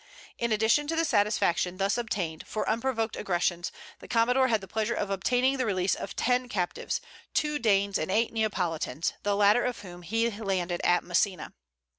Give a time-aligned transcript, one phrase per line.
[0.39, 4.95] In addition to the satisfaction thus obtained, for unprovoked aggressions, the commodore had the pleasure
[4.95, 7.01] of obtaining the release of ten captives,
[7.35, 11.53] two Danes and eight Neapolitans, the latter of whom he landed at Messina.